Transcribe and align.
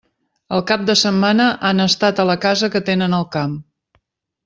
El 0.55 0.63
cap 0.71 0.85
de 0.87 0.95
setmana 1.01 1.47
han 1.71 1.85
estat 1.85 2.23
a 2.23 2.25
la 2.33 2.39
casa 2.49 2.73
que 2.77 2.85
tenen 2.91 3.19
al 3.19 3.29
camp. 3.39 3.59